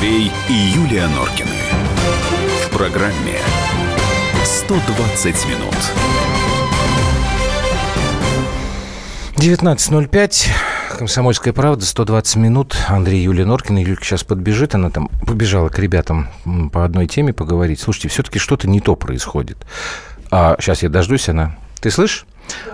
[0.00, 1.50] Андрей и Юлия Норкины.
[2.64, 3.36] В программе
[4.44, 5.74] 120 минут.
[9.36, 10.48] 19.05.
[10.96, 12.78] Комсомольская правда, 120 минут.
[12.88, 13.84] Андрей Юлия Норкина.
[13.84, 14.74] Юлька сейчас подбежит.
[14.74, 16.28] Она там побежала к ребятам
[16.72, 17.78] по одной теме поговорить.
[17.78, 19.58] Слушайте, все-таки что-то не то происходит.
[20.30, 21.56] А, сейчас я дождусь, она...
[21.82, 22.24] Ты слышишь?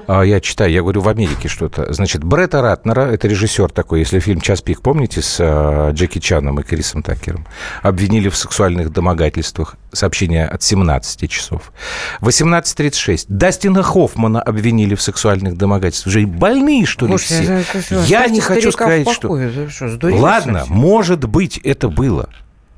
[0.07, 1.93] А, я читаю, я говорю, в Америке что-то.
[1.93, 6.61] Значит, Бретта Ратнера, это режиссер такой, если фильм «Час пик», помните, с а, Джеки Чаном
[6.61, 7.47] и Крисом Такером,
[7.83, 9.77] обвинили в сексуальных домогательствах.
[9.93, 11.73] Сообщение от 17 часов.
[12.21, 13.27] 18.36.
[13.29, 16.15] Дастина Хоффмана обвинили в сексуальных домогательствах.
[16.15, 17.81] Уже больные, что ли, Слушай, все?
[17.81, 19.29] всё, Я оставьте не хочу сказать, что...
[19.29, 19.69] покое.
[19.69, 20.77] Что, Ладно, совсем?
[20.77, 22.29] может быть, это было.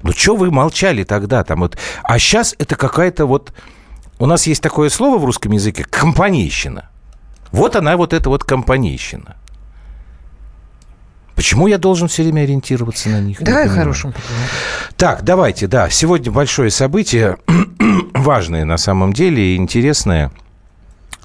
[0.02, 1.60] Ну, что вы молчали тогда там?
[1.60, 1.76] Вот.
[2.02, 3.52] А сейчас это какая-то вот...
[4.20, 6.88] У нас есть такое слово в русском языке– компанейщина.
[7.52, 9.36] Вот она, вот эта вот компанейщина.
[11.34, 13.40] Почему я должен все время ориентироваться на них?
[13.40, 13.80] Давай о понимаю.
[13.80, 14.48] хорошем поговорим.
[14.96, 15.88] Так, давайте, да.
[15.88, 17.36] Сегодня большое событие,
[18.14, 20.32] важное на самом деле и интересное.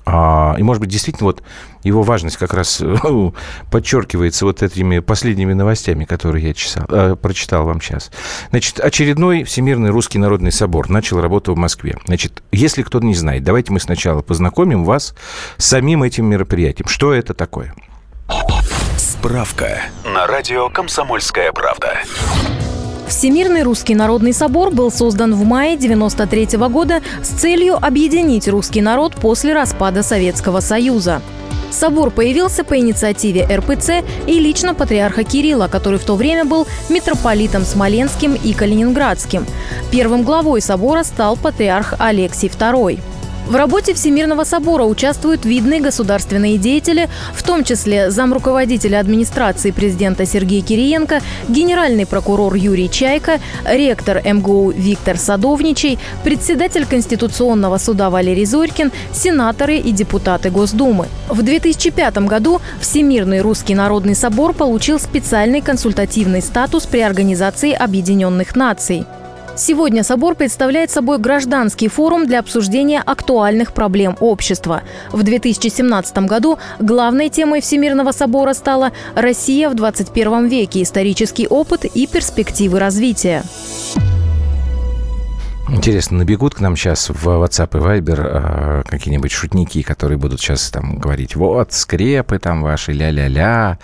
[0.05, 1.43] А, и, может быть, действительно, вот
[1.83, 2.81] его важность как раз
[3.71, 8.11] подчеркивается вот этими последними новостями, которые я чесал, э, прочитал вам сейчас.
[8.49, 11.97] Значит, очередной Всемирный Русский Народный Собор начал работу в Москве.
[12.05, 15.15] Значит, если кто-то не знает, давайте мы сначала познакомим вас
[15.57, 16.87] с самим этим мероприятием.
[16.87, 17.73] Что это такое?
[18.97, 21.99] Справка на радио «Комсомольская правда».
[23.07, 29.15] Всемирный русский народный собор был создан в мае 93 года с целью объединить русский народ
[29.15, 31.21] после распада Советского Союза.
[31.69, 37.63] Собор появился по инициативе РПЦ и лично патриарха Кирилла, который в то время был митрополитом
[37.63, 39.45] Смоленским и Калининградским.
[39.91, 42.99] Первым главой собора стал патриарх Алексий II.
[43.45, 50.61] В работе Всемирного собора участвуют видные государственные деятели, в том числе замруководителя администрации президента Сергей
[50.61, 59.75] Кириенко, генеральный прокурор Юрий Чайка, ректор МГУ Виктор Садовничий, председатель Конституционного суда Валерий Зорькин, сенаторы
[59.75, 61.07] и депутаты Госдумы.
[61.27, 69.05] В 2005 году Всемирный русский народный собор получил специальный консультативный статус при Организации Объединенных Наций.
[69.55, 74.81] Сегодня собор представляет собой гражданский форум для обсуждения актуальных проблем общества.
[75.11, 80.81] В 2017 году главной темой Всемирного собора стала «Россия в 21 веке.
[80.81, 83.43] Исторический опыт и перспективы развития».
[85.69, 90.69] Интересно, набегут к нам сейчас в WhatsApp и Viber э, какие-нибудь шутники, которые будут сейчас
[90.71, 93.79] там говорить, вот, скрепы там ваши, ля-ля-ля.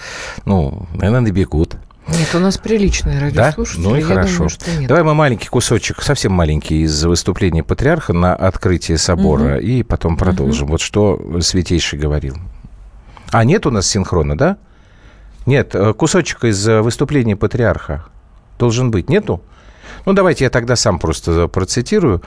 [0.45, 1.77] Ну, наверное, набегут.
[2.17, 3.45] Нет, у нас приличные Да?
[3.45, 3.81] радиослушатели.
[3.81, 4.33] Ну и я хорошо.
[4.33, 4.87] думаю, что нет.
[4.87, 10.67] Давай мы маленький кусочек, совсем маленький, из выступления патриарха на открытие собора, и потом продолжим.
[10.67, 12.35] Вот что Святейший говорил.
[13.31, 14.57] А, нет у нас синхрона, да?
[15.45, 18.05] Нет, э, кусочек из э, выступления патриарха
[18.57, 19.09] должен быть.
[19.09, 19.41] Нету?
[20.05, 22.21] Ну, давайте я тогда сам просто процитирую.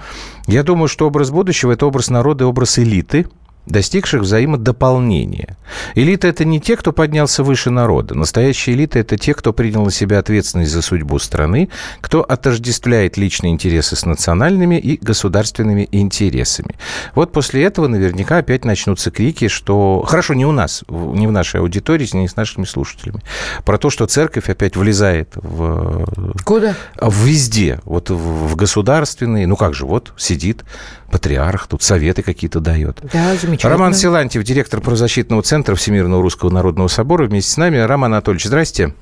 [0.46, 3.26] Я думаю, что образ будущего– это образ народа образ элиты,
[3.66, 5.56] достигших взаимодополнения.
[5.94, 8.14] Элита– это не те, кто поднялся выше народа.
[8.14, 11.68] Настоящая элита– это те, кто принял на себя ответственность за судьбу страны,
[12.00, 16.76] кто отождествляет личные интересы с национальными и государственными интересами.
[17.14, 20.04] Вот после этого наверняка опять начнутся крики, что...
[20.06, 23.22] Хорошо, не у нас, не в нашей аудитории, не с нашими слушателями.
[23.64, 26.04] Про то, что церковь опять влезает в
[26.44, 26.74] Куда?
[27.00, 27.80] Везде.
[27.84, 29.46] Вот в в государственные.
[29.46, 30.64] Ну как же, вот сидит
[31.10, 33.00] патриарх, тут советы какие-то дает.
[33.12, 33.72] Да, замечательно.
[33.78, 37.78] Роман Силантьев, директор правозащитного центра Всемирного Русского Народного Собора, вместе с нами.
[37.78, 38.94] Роман Анатольевич, здрасте.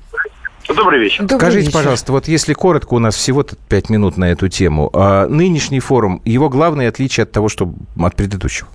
[0.67, 1.23] Добрый вечер.
[1.23, 1.73] Добрый Скажите, вечер.
[1.73, 4.89] пожалуйста, вот если коротко, у нас всего-то пять минут на эту тему.
[4.93, 8.67] а нынешний форум, его главное отличие от того, что от предыдущего?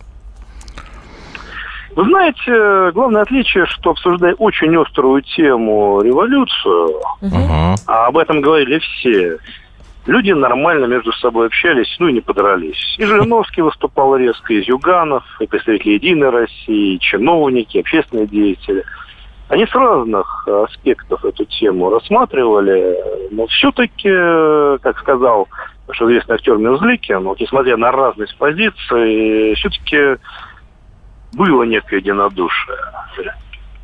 [1.94, 7.74] Вы знаете, главное отличие, что обсуждая очень острую тему революцию, Ага.
[7.86, 9.38] а об этом говорили все,
[10.06, 12.96] люди нормально между собой общались, ну и не подрались.
[12.98, 18.84] И Жириновский выступал резко, и Зюганов, и представители «Единой России», и чиновники, общественные деятели.
[19.48, 22.96] Они с разных аспектов эту тему рассматривали,
[23.30, 24.08] но все-таки,
[24.82, 25.48] как сказал
[25.86, 30.20] наш известный актер Мюзликин, вот несмотря на разность позиций, все-таки
[31.34, 32.78] было некое единодушие.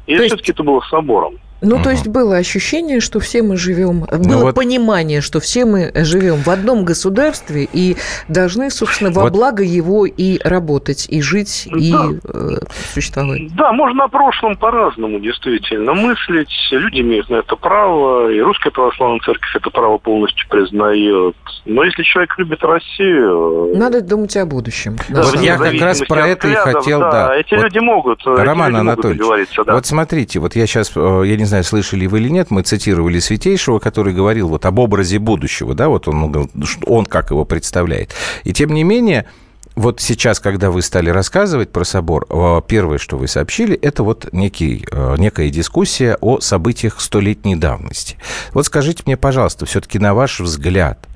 [0.06, 1.34] И есть- все-таки это было собором.
[1.62, 5.64] Ну, то есть было ощущение, что все мы живем, было Ну вот- понимание, что все
[5.64, 7.96] мы живем в одном государстве и
[8.28, 12.08] должны, собственно, во Вот- благо его и работать, и жить, и Да.
[12.24, 12.48] э,
[12.92, 13.54] существовать.
[13.54, 16.50] Да, можно о прошлом по-разному действительно мыслить.
[16.72, 21.34] Люди имеют на это право, и Русская Православная Церковь это право полностью признает.
[21.64, 23.70] Но если человек любит Россию...
[23.76, 24.96] Надо думать о будущем.
[25.08, 27.36] да, Вот я как раз про это и взглядов, хотел, да.
[27.36, 29.74] Эти Вот, люди могут, эти Роман люди могут Анатольевич, да.
[29.74, 33.78] вот смотрите, вот я сейчас, я не знаю, слышали вы или нет, мы цитировали Святейшего,
[33.78, 36.48] который говорил вот об образе будущего, да, вот он,
[36.86, 38.14] он как его представляет.
[38.44, 39.26] И тем не менее,
[39.74, 44.32] вот сейчас, когда вы стали рассказывать про собор, э, первое, что вы сообщили, это вот
[44.32, 48.16] некий, э, некая дискуссия о событиях столетней давности.
[48.54, 51.06] Вот скажите мне, пожалуйста, все-таки на ваш взгляд,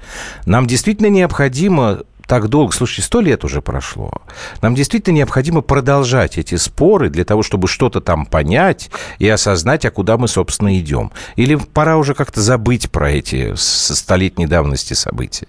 [0.45, 4.11] нам действительно необходимо так долго, слушайте, сто лет уже прошло.
[4.61, 9.91] Нам действительно необходимо продолжать эти споры для того, чтобы что-то там понять и осознать, а
[9.91, 11.13] куда мы, собственно, идем.
[11.37, 15.47] Или пора уже как-то забыть про эти столетней давности события?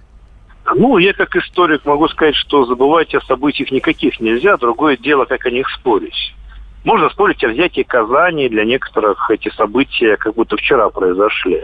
[0.76, 4.58] Ну, я как историк могу сказать, что забывать о событиях никаких нельзя.
[4.58, 6.36] Другое дело, как о них спорить.
[6.84, 8.50] Можно спорить о взятии Казани.
[8.50, 11.64] Для некоторых эти события как будто вчера произошли.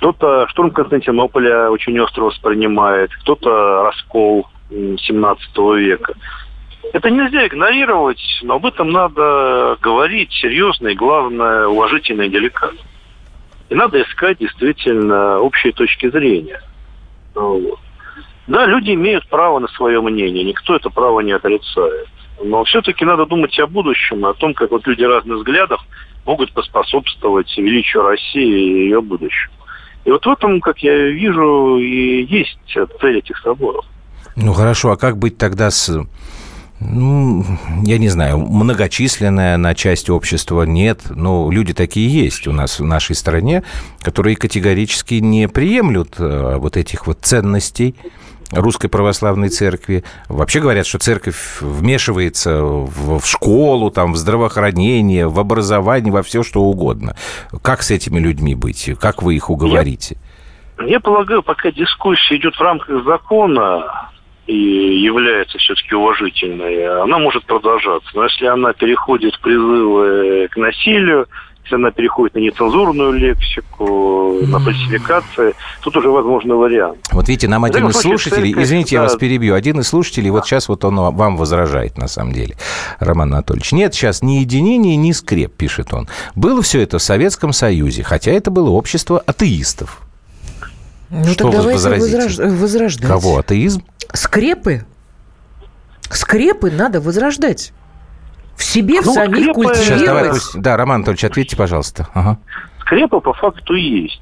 [0.00, 6.14] Кто-то штурм Константинополя очень остро воспринимает, кто-то раскол 17 века.
[6.94, 12.80] Это нельзя игнорировать, но об этом надо говорить серьезно и, главное, уважительно и деликатно.
[13.68, 16.62] И надо искать действительно общие точки зрения.
[17.34, 17.78] Вот.
[18.46, 22.08] Да, люди имеют право на свое мнение, никто это право не отрицает.
[22.42, 25.82] Но все-таки надо думать о будущем, о том, как вот люди разных взглядов
[26.24, 29.59] могут поспособствовать величию России и ее будущему.
[30.04, 32.58] И вот в этом, как я вижу, и есть
[33.00, 33.84] цель этих соборов.
[34.36, 35.90] Ну хорошо, а как быть тогда с
[36.80, 37.44] ну,
[37.84, 40.62] я не знаю, многочисленная на часть общества?
[40.62, 43.62] Нет, но люди такие есть у нас в нашей стране,
[44.00, 47.94] которые категорически не приемлют э, вот этих вот ценностей,
[48.52, 50.04] Русской Православной Церкви.
[50.28, 56.42] Вообще говорят, что церковь вмешивается в, в школу, там, в здравоохранение, в образование, во все
[56.42, 57.16] что угодно.
[57.62, 58.90] Как с этими людьми быть?
[59.00, 60.16] Как вы их уговорите?
[60.78, 64.10] Я, я полагаю, пока дискуссия идет в рамках закона,
[64.46, 68.10] и является все-таки уважительной, она может продолжаться.
[68.14, 71.28] Но если она переходит в призывы к насилию,
[71.64, 76.98] если она переходит на нецензурную лексику, на фальсификации, тут уже возможны вариант.
[77.12, 79.02] Вот видите, нам один из слушателей, церковь, извините, да.
[79.02, 82.56] я вас перебью, один из слушателей, вот сейчас вот он вам возражает, на самом деле,
[82.98, 83.72] Роман Анатольевич.
[83.72, 86.08] Нет сейчас ни единения, ни скреп, пишет он.
[86.34, 90.02] Было все это в Советском Союзе, хотя это было общество атеистов.
[91.10, 92.46] Ну, Что так вы возразите?
[92.46, 93.08] возрождать.
[93.08, 93.38] Кого?
[93.38, 93.82] Атеизм?
[94.12, 94.86] Скрепы.
[96.10, 97.72] Скрепы надо возрождать
[98.60, 99.54] в себе, ну, в самих скрепы...
[99.54, 99.84] культивировать.
[99.84, 100.60] Сейчас, давай, пусть...
[100.60, 102.08] Да, Роман Анатольевич, ответьте, пожалуйста.
[102.14, 102.38] Ага.
[102.80, 104.20] Скрепы по факту есть.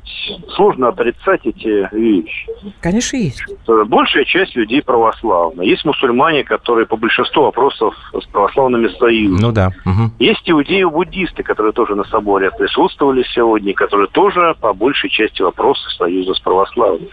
[0.55, 2.47] Сложно отрицать эти вещи.
[2.81, 3.43] Конечно, есть.
[3.67, 5.63] Большая часть людей православна.
[5.63, 9.41] Есть мусульмане, которые по большинству вопросов с православными союзами.
[9.41, 9.73] Ну да.
[9.87, 10.13] Угу.
[10.19, 16.35] Есть иудеи-буддисты, которые тоже на соборе присутствовали сегодня, которые тоже по большей части вопросов союза
[16.35, 17.09] с православными.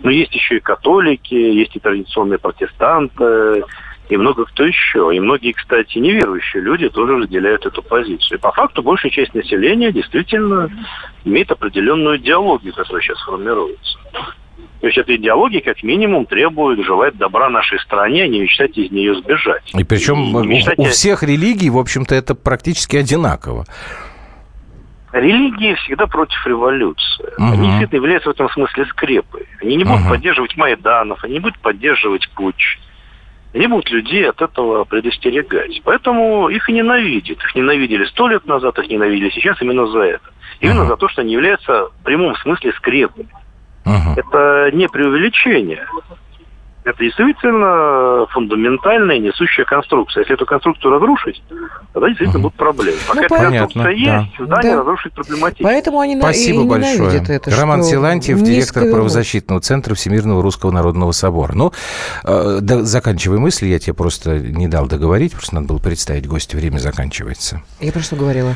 [0.00, 3.62] Но есть еще и католики, есть и традиционные протестанты,
[4.08, 5.10] и много кто еще.
[5.14, 8.38] И многие, кстати, неверующие люди тоже разделяют эту позицию.
[8.38, 10.70] И по факту большая часть населения действительно
[11.24, 13.98] имеет определенную идеологию, которая сейчас формируется.
[14.80, 18.90] То есть эта идеология, как минимум, требует, желает добра нашей стране, а не мечтать из
[18.90, 19.62] нее сбежать.
[19.74, 23.64] И причем и у, у всех религий, в общем-то, это практически одинаково.
[25.12, 27.24] Религии всегда против революции.
[27.38, 27.52] Угу.
[27.52, 29.46] Они действительно являются в этом смысле скрепой.
[29.62, 30.10] Они не будут угу.
[30.10, 32.78] поддерживать Майданов, они не будут поддерживать Путч
[33.56, 35.80] они будут людей от этого предостерегать.
[35.82, 37.38] Поэтому их и ненавидят.
[37.38, 40.28] Их ненавидели сто лет назад, их ненавидели сейчас именно за это.
[40.60, 40.88] Именно uh-huh.
[40.88, 43.28] за то, что они являются в прямом смысле скрепами.
[43.86, 44.14] Uh-huh.
[44.16, 45.86] Это не преувеличение
[46.86, 50.20] это действительно фундаментальная несущая конструкция.
[50.20, 51.42] Если эту конструкцию разрушить,
[51.92, 52.98] тогда действительно будут проблемы.
[53.08, 53.90] Пока ну, эта конструкция да.
[53.90, 54.78] есть, здание да.
[54.78, 55.64] разрушить проблематично.
[55.64, 57.24] Поэтому они Спасибо и большое.
[57.28, 61.54] Это, Роман Силантьев, директор правозащитного центра Всемирного Русского Народного Собора.
[61.54, 61.72] Ну,
[62.22, 66.56] э, да, заканчивай мысли, я тебе просто не дал договорить, просто надо было представить гостя,
[66.56, 67.62] время заканчивается.
[67.80, 68.54] Я про что говорила?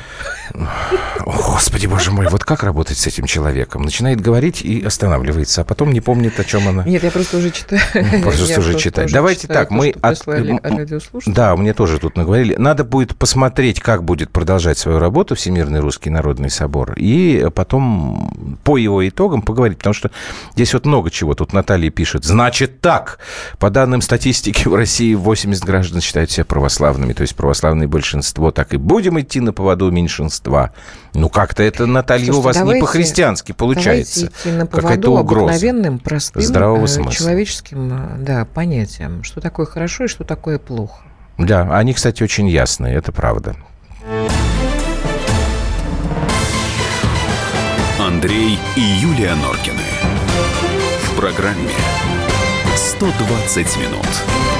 [1.27, 3.83] О, Господи, боже мой, вот как работать с этим человеком?
[3.83, 6.85] Начинает говорить и останавливается, а потом не помнит, о чем она.
[6.85, 7.81] Нет, я просто уже читаю.
[8.23, 9.13] Просто тоже читать.
[9.13, 9.95] Давайте читаю, так, мы...
[10.01, 10.23] От...
[11.27, 12.55] Да, мне тоже тут наговорили.
[12.57, 18.77] Надо будет посмотреть, как будет продолжать свою работу Всемирный Русский Народный Собор, и потом по
[18.77, 20.11] его итогам поговорить, потому что
[20.55, 21.35] здесь вот много чего.
[21.35, 23.19] Тут Наталья пишет, значит так,
[23.59, 28.75] по данным статистики в России 80 граждан считают себя православными, то есть православное большинство, так
[28.75, 30.73] и будем идти на поводу меньшинства.
[31.15, 34.31] Ну, как-то это, Наталья, Слушайте, у вас давайте, не по-христиански получается.
[34.71, 35.51] Какая-то угроза.
[35.51, 37.13] обыкновенным, простым, здравого э, смысла.
[37.13, 41.03] человеческим э, да, понятиям, что такое хорошо и что такое плохо.
[41.37, 43.57] Да, они, кстати, очень ясные, это правда.
[47.99, 49.83] Андрей и Юлия Норкины.
[51.05, 51.71] В программе
[52.77, 54.60] «120 минут».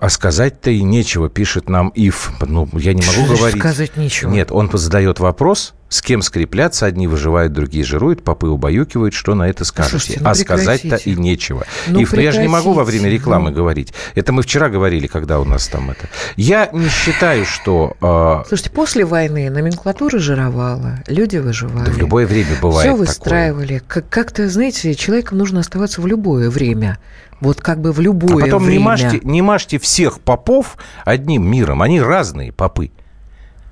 [0.00, 2.32] а сказать-то и нечего, пишет нам Ив.
[2.40, 3.58] Ну, я не могу значит говорить.
[3.60, 4.30] сказать нечего?
[4.30, 9.48] Нет, он задает вопрос, с кем скрепляться, одни выживают, другие жируют, попы убаюкивают, что на
[9.48, 9.98] это скажете?
[9.98, 11.10] Слушайте, ну а сказать-то прекратите.
[11.10, 11.64] и нечего.
[11.86, 13.56] Ну, Ив, ну я же не могу во время прекратите, рекламы ну.
[13.56, 13.94] говорить.
[14.14, 16.08] Это мы вчера говорили, когда у нас там это.
[16.36, 17.96] Я не считаю, что...
[18.00, 21.86] э, Слушайте, после войны номенклатура жировала, люди выживали.
[21.86, 23.06] да в любое время бывает Все такое.
[23.06, 23.82] выстраивали.
[23.86, 26.98] Как- Как-то, знаете, человеком нужно оставаться в любое время.
[27.40, 28.78] Вот как бы в любое А потом время.
[28.78, 31.82] не мажьте, не мажьте всех попов одним миром.
[31.82, 32.90] Они разные попы.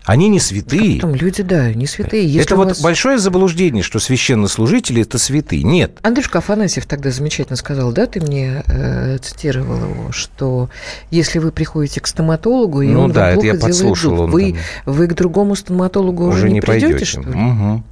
[0.04, 1.00] Они не святые.
[1.00, 2.24] Потом люди, да, не святые.
[2.26, 5.64] Если это вот вас- большое заблуждение, что священнослужители это святые.
[5.64, 5.98] Нет.
[6.02, 10.70] Андрюшка Афанасьев тогда замечательно сказал, да, ты мне э, цитировал его, что
[11.10, 14.18] если вы приходите к стоматологу, и Ну он да, вам это плохо я делает зуб,
[14.20, 17.04] он вы, там- вы к другому стоматологу уже, не, придете, пойдете.
[17.04, 17.34] что ли?
[17.36, 17.84] Мгм.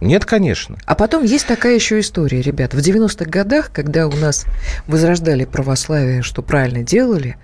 [0.00, 0.78] Нет, конечно.
[0.86, 2.72] А потом есть такая еще история, ребят.
[2.72, 4.46] В 90-х годах, когда у нас
[4.86, 7.36] возрождали православие, что правильно делали,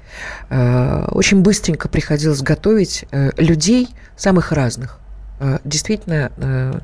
[0.49, 4.99] э, очень быстренько приходилось готовить э, людей самых разных.
[5.39, 6.81] Э, Действительно, э,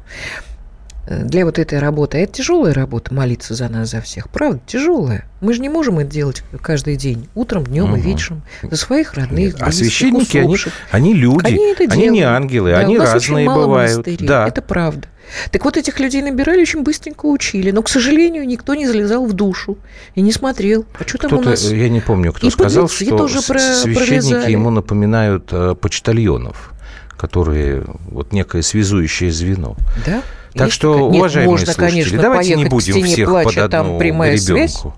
[1.08, 2.18] для вот этой работы.
[2.18, 4.28] А это тяжелая работа, молиться за нас, за всех.
[4.30, 5.24] Правда, тяжелая.
[5.40, 7.28] Мы же не можем это делать каждый день.
[7.34, 8.00] Утром, днем и Мгм.
[8.00, 8.42] вечером.
[8.62, 10.56] За своих родных, а близких, священники, они,
[10.92, 11.46] они люди.
[11.46, 13.92] Они это они не ангелы, Да, они разные бывают.
[13.96, 14.26] монастырей.
[14.26, 14.46] Да.
[14.46, 15.08] Это правда.
[15.50, 17.70] Так вот, этих людей набирали, очень быстренько учили.
[17.70, 19.78] Но, к сожалению, никто не залезал в душу
[20.14, 20.84] и не смотрел.
[20.98, 21.64] А что там у нас?
[21.70, 24.50] я не помню, кто И сказал, подлецы что тоже священники пролезали.
[24.52, 26.72] ему напоминают э, почтальонов,
[27.16, 29.76] которые вот некое связующее звено.
[30.04, 30.22] Да?
[30.54, 33.86] Так Есть что, Нет, уважаемые можно, слушатели, конечно, давайте не будем всех плача, под там
[33.86, 34.76] одну прямая связь.
[34.76, 34.96] ребенку.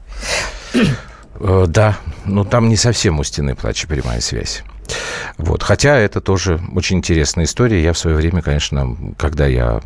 [1.41, 4.65] Э, Да, но там не совсем у стены плача прямая связь.
[5.39, 5.63] Вот.
[5.63, 7.83] Хотя это тоже очень интересная история.
[7.83, 9.81] Я в свое время, конечно, когда я...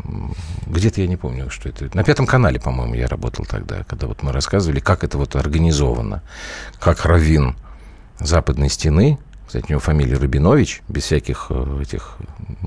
[0.67, 1.89] Где-то я не помню, что это...
[1.95, 6.23] На Пятом канале, по-моему, я работал тогда, когда вот мы рассказывали, как это вот организовано.
[6.81, 7.57] Как Равин
[8.19, 12.17] Западной Стены, кстати, у него фамилия Рабинович, без всяких э, этих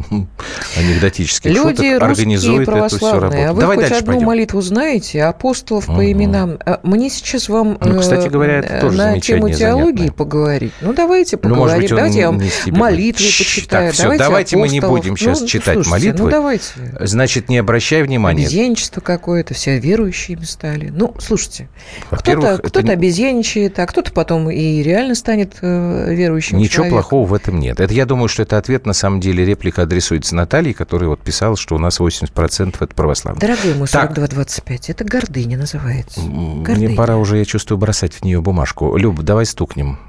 [0.78, 3.38] анекдотических Люди шуток, организует эту всю работу.
[3.42, 4.28] А вы Давай хоть дальше одну пойдем.
[4.28, 5.24] молитву знаете?
[5.24, 6.12] Апостолов по Мгм.
[6.12, 6.58] именам.
[6.66, 10.12] А Мне сейчас вам Ну, кстати э, говоря, это тоже на тему теологии занятное.
[10.12, 10.74] поговорить.
[10.82, 11.62] Ну, давайте Ну, поговорим.
[11.64, 13.38] может быть, давайте я вам не молитвы будет.
[13.38, 13.86] почитаю.
[13.88, 16.26] Так, всё, давайте, давайте мы не будем сейчас Ну, читать слушайте, молитвы.
[16.26, 16.64] Ну, давайте.
[17.00, 18.44] Значит, не обращай внимания.
[18.44, 20.90] Обезьянничество какое-то, все верующими стали.
[20.90, 21.70] Ну, слушайте,
[22.10, 27.02] Во-первых, кто-то это не- обезьяничает, а кто-то потом и реально станет э, верующим Ничего человеком.
[27.02, 27.80] плохого в этом нет.
[27.80, 31.58] Это я думаю, что это ответ, на самом деле, реплика адресуется Наталье, которая вот писала,
[31.58, 33.42] что у нас 80% это православные.
[33.42, 34.10] Дорогой мой Так.
[34.10, 36.22] 4225, это гордыня называется.
[36.22, 36.88] Гордыня.
[36.90, 38.96] Мне пора уже, я чувствую, бросать в нее бумажку.
[38.96, 40.00] Люб, давай стукнем.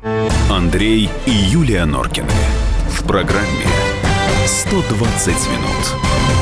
[0.51, 2.29] Андрей и Юлия Норкины.
[2.91, 3.67] В программе
[4.47, 6.42] «120 минут».